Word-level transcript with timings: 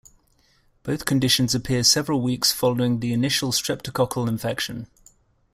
Both 0.81 1.05
conditions 1.05 1.53
appear 1.53 1.83
several 1.83 2.23
weeks 2.23 2.51
following 2.51 3.01
the 3.01 3.13
initial 3.13 3.51
streptococcal 3.51 4.27
infection. 4.27 4.87